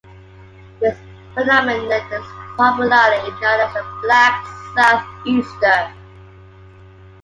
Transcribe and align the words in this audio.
This 0.79 0.97
phenomenon 1.35 1.91
is 1.91 2.21
popularly 2.57 3.29
known 3.39 3.59
as 3.69 3.75
a 3.75 3.83
Black 4.01 4.43
South-Easter. 4.75 5.93